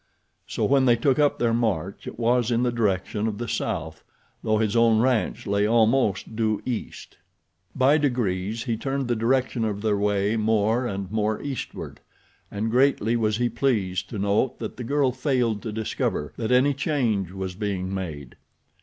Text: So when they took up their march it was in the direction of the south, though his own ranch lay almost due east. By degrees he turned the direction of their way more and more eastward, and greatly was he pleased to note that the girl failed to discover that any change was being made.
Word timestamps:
So 0.47 0.65
when 0.65 0.85
they 0.85 0.95
took 0.95 1.19
up 1.19 1.37
their 1.37 1.53
march 1.53 2.07
it 2.07 2.17
was 2.17 2.49
in 2.49 2.63
the 2.63 2.71
direction 2.71 3.27
of 3.27 3.37
the 3.37 3.47
south, 3.47 4.03
though 4.43 4.57
his 4.57 4.75
own 4.75 4.99
ranch 4.99 5.45
lay 5.45 5.67
almost 5.67 6.35
due 6.35 6.59
east. 6.65 7.17
By 7.75 7.99
degrees 7.99 8.63
he 8.63 8.77
turned 8.77 9.07
the 9.07 9.15
direction 9.15 9.63
of 9.63 9.83
their 9.83 9.95
way 9.99 10.37
more 10.37 10.87
and 10.87 11.11
more 11.11 11.39
eastward, 11.39 11.99
and 12.49 12.71
greatly 12.71 13.15
was 13.15 13.37
he 13.37 13.47
pleased 13.47 14.09
to 14.09 14.17
note 14.17 14.57
that 14.57 14.75
the 14.77 14.83
girl 14.83 15.11
failed 15.11 15.61
to 15.61 15.71
discover 15.71 16.33
that 16.35 16.51
any 16.51 16.73
change 16.73 17.29
was 17.31 17.53
being 17.53 17.93
made. 17.93 18.37